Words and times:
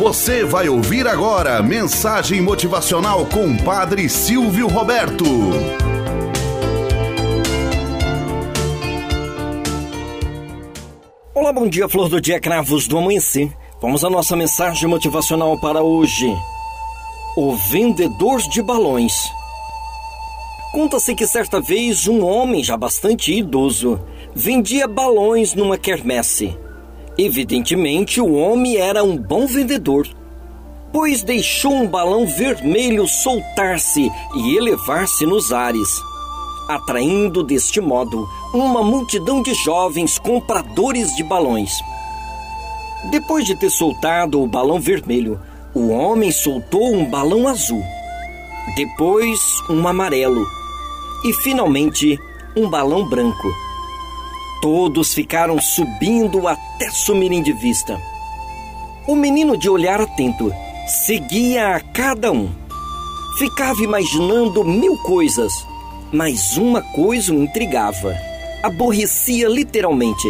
Você 0.00 0.46
vai 0.46 0.66
ouvir 0.66 1.06
agora 1.06 1.62
mensagem 1.62 2.40
motivacional 2.40 3.26
com 3.26 3.54
Padre 3.58 4.08
Silvio 4.08 4.66
Roberto. 4.66 5.26
Olá, 11.34 11.52
bom 11.52 11.68
dia, 11.68 11.86
flor 11.86 12.08
do 12.08 12.18
dia, 12.18 12.40
cravos 12.40 12.88
do 12.88 12.96
amanhecer. 12.96 13.52
Vamos 13.78 14.02
à 14.02 14.08
nossa 14.08 14.34
mensagem 14.34 14.88
motivacional 14.88 15.60
para 15.60 15.82
hoje. 15.82 16.34
O 17.36 17.54
vendedor 17.54 18.40
de 18.40 18.62
balões. 18.62 19.12
Conta-se 20.72 21.14
que 21.14 21.26
certa 21.26 21.60
vez 21.60 22.08
um 22.08 22.24
homem 22.24 22.64
já 22.64 22.74
bastante 22.74 23.34
idoso 23.34 24.00
vendia 24.34 24.88
balões 24.88 25.52
numa 25.52 25.76
quermesse. 25.76 26.56
Evidentemente, 27.22 28.18
o 28.18 28.32
homem 28.32 28.78
era 28.78 29.04
um 29.04 29.14
bom 29.14 29.46
vendedor, 29.46 30.08
pois 30.90 31.22
deixou 31.22 31.70
um 31.70 31.86
balão 31.86 32.26
vermelho 32.26 33.06
soltar-se 33.06 34.10
e 34.34 34.56
elevar-se 34.56 35.26
nos 35.26 35.52
ares, 35.52 36.00
atraindo 36.66 37.42
deste 37.42 37.78
modo 37.78 38.26
uma 38.54 38.82
multidão 38.82 39.42
de 39.42 39.52
jovens 39.52 40.18
compradores 40.18 41.14
de 41.14 41.22
balões. 41.22 41.72
Depois 43.10 43.44
de 43.44 43.54
ter 43.54 43.68
soltado 43.68 44.42
o 44.42 44.46
balão 44.46 44.80
vermelho, 44.80 45.38
o 45.74 45.90
homem 45.90 46.32
soltou 46.32 46.90
um 46.90 47.04
balão 47.04 47.46
azul, 47.46 47.84
depois 48.74 49.38
um 49.68 49.86
amarelo 49.86 50.46
e 51.22 51.34
finalmente 51.34 52.18
um 52.56 52.66
balão 52.70 53.06
branco. 53.06 53.69
Todos 54.60 55.14
ficaram 55.14 55.58
subindo 55.60 56.46
até 56.46 56.90
sumirem 56.90 57.42
de 57.42 57.52
vista. 57.52 58.00
O 59.06 59.16
menino, 59.16 59.56
de 59.56 59.68
olhar 59.70 60.00
atento, 60.00 60.52
seguia 60.86 61.76
a 61.76 61.80
cada 61.80 62.30
um. 62.30 62.50
Ficava 63.38 63.82
imaginando 63.82 64.62
mil 64.62 64.98
coisas, 64.98 65.52
mas 66.12 66.58
uma 66.58 66.82
coisa 66.82 67.32
o 67.32 67.42
intrigava. 67.42 68.14
Aborrecia 68.62 69.48
literalmente. 69.48 70.28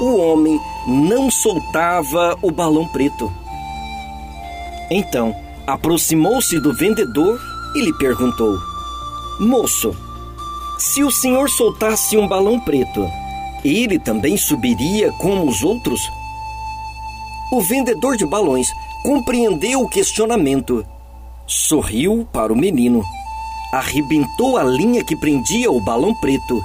O 0.00 0.16
homem 0.16 0.60
não 0.86 1.28
soltava 1.28 2.38
o 2.40 2.52
balão 2.52 2.86
preto. 2.86 3.32
Então, 4.90 5.34
aproximou-se 5.66 6.58
do 6.60 6.72
vendedor 6.72 7.40
e 7.74 7.80
lhe 7.80 7.92
perguntou: 7.94 8.56
Moço, 9.40 9.96
se 10.78 11.02
o 11.02 11.10
senhor 11.10 11.50
soltasse 11.50 12.16
um 12.16 12.26
balão 12.26 12.58
preto, 12.58 13.06
ele 13.64 13.98
também 13.98 14.36
subiria 14.36 15.12
como 15.12 15.48
os 15.48 15.62
outros? 15.62 16.00
O 17.52 17.60
vendedor 17.60 18.16
de 18.16 18.24
balões 18.24 18.68
compreendeu 19.02 19.82
o 19.82 19.88
questionamento. 19.88 20.84
Sorriu 21.46 22.26
para 22.32 22.52
o 22.52 22.56
menino, 22.56 23.02
arrebentou 23.72 24.56
a 24.56 24.62
linha 24.62 25.04
que 25.04 25.16
prendia 25.16 25.70
o 25.70 25.80
balão 25.80 26.14
preto 26.14 26.60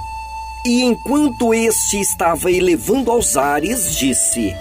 e, 0.64 0.82
enquanto 0.82 1.52
este 1.52 2.00
estava 2.00 2.50
elevando 2.50 3.10
aos 3.10 3.36
ares, 3.36 3.96
disse: 3.96 4.54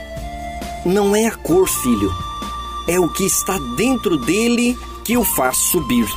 Não 0.85 1.15
é 1.15 1.27
a 1.27 1.35
cor, 1.35 1.67
filho, 1.67 2.11
é 2.87 2.99
o 2.99 3.07
que 3.09 3.23
está 3.23 3.57
dentro 3.77 4.17
dele 4.17 4.77
que 5.03 5.15
o 5.15 5.23
faz 5.23 5.57
subir. 5.57 6.07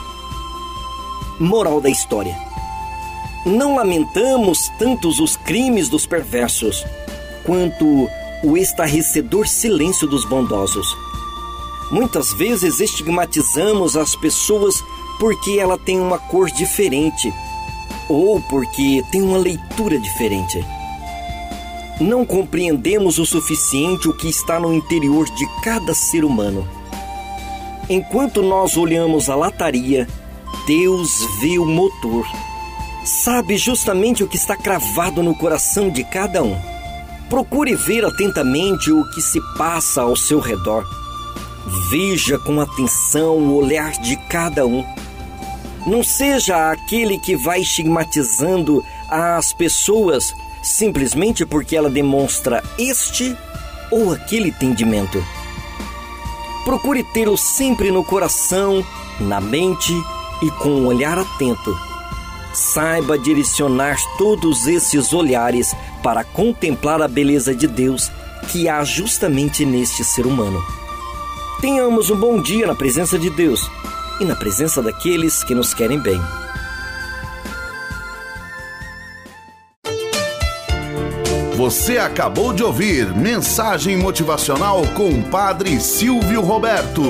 Moral 1.39 1.81
da 1.81 1.91
história 1.91 2.48
não 3.49 3.77
lamentamos 3.77 4.69
tantos 4.79 5.19
os 5.19 5.37
crimes 5.37 5.89
dos 5.89 6.07
perversos, 6.07 6.85
quanto 7.45 8.09
o 8.45 8.57
estarrecedor 8.57 9.49
silêncio 9.49 10.07
dos 10.07 10.25
bondosos. 10.25 10.87
Muitas 11.91 12.33
vezes 12.35 12.81
estigmatizamos 12.81 13.97
as 13.97 14.15
pessoas 14.15 14.85
porque 15.19 15.59
ela 15.59 15.79
tem 15.79 15.99
uma 15.99 16.19
cor 16.19 16.51
diferente 16.51 17.33
ou 18.09 18.41
porque 18.43 19.03
tem 19.11 19.23
uma 19.23 19.39
leitura 19.39 19.99
diferente. 19.99 20.65
Não 22.01 22.25
compreendemos 22.25 23.19
o 23.19 23.27
suficiente 23.27 24.09
o 24.09 24.17
que 24.17 24.29
está 24.29 24.61
no 24.61 24.73
interior 24.73 25.29
de 25.31 25.47
cada 25.63 25.95
ser 25.95 26.25
humano. 26.25 26.69
Enquanto 27.89 28.43
nós 28.43 28.77
olhamos 28.77 29.29
a 29.29 29.35
lataria, 29.35 30.07
Deus 30.67 31.11
vê 31.41 31.59
o 31.59 31.67
motor 31.67 32.27
sabe 33.09 33.57
justamente 33.57 34.23
o 34.23 34.29
que 34.29 34.37
está 34.37 34.57
cravado 34.57 35.23
no 35.23 35.35
coração 35.35 35.91
de 35.91 36.05
cada 36.05 36.43
um. 36.43 36.57
Procure 37.29 37.75
ver 37.75 38.05
atentamente 38.05 38.93
o 38.93 39.09
que 39.11 39.21
se 39.21 39.41
passa 39.57 40.03
ao 40.03 40.15
seu 40.15 40.39
redor. 40.39 40.87
Veja 41.91 42.39
com 42.39 42.61
atenção 42.61 43.37
o 43.39 43.57
olhar 43.57 43.93
de 43.93 44.17
cada 44.29 44.67
um. 44.67 44.85
Não 45.87 46.03
seja 46.05 46.71
aquele 46.71 47.19
que 47.19 47.37
vai 47.37 47.61
estigmatizando 47.61 48.85
as 49.09 49.53
pessoas 49.53 50.35
simplesmente 50.63 51.47
porque 51.47 51.77
ela 51.77 51.89
demonstra 51.89 52.63
este 52.79 53.35
ou 53.91 54.13
aquele 54.13 54.51
entendimento. 54.51 55.25
Procure 56.65 57.03
tê-lo 57.15 57.39
sempre 57.39 57.91
no 57.91 58.05
coração, 58.05 58.85
na 59.19 59.41
mente 59.41 59.95
e 60.43 60.51
com 60.53 60.69
um 60.69 60.87
olhar 60.87 61.19
atento 61.19 61.89
saiba 62.53 63.19
direcionar 63.19 63.97
todos 64.17 64.67
esses 64.67 65.13
olhares 65.13 65.75
para 66.03 66.25
contemplar 66.25 67.03
a 67.03 67.09
beleza 67.09 67.55
de 67.55 67.67
Deus 67.67 68.11
que 68.51 68.69
há 68.69 68.83
justamente 68.85 69.65
neste 69.65 70.05
ser 70.05 70.27
humano. 70.27 70.63
Tenhamos 71.61 72.11
um 72.11 72.17
bom 72.17 72.41
dia 72.41 72.67
na 72.67 72.75
presença 72.75 73.19
de 73.19 73.31
Deus 73.31 73.69
e 74.21 74.25
na 74.25 74.37
presença 74.37 74.83
daqueles 74.83 75.43
que 75.45 75.55
nos 75.55 75.75
querem 75.75 75.99
bem. 75.99 76.21
Você 81.57 81.99
acabou 81.99 82.53
de 82.53 82.63
ouvir 82.63 83.13
Mensagem 83.17 83.97
Motivacional 83.97 84.83
com 84.95 85.09
o 85.09 85.25
Padre 85.25 85.81
Silvio 85.81 86.41
Roberto. 86.41 87.03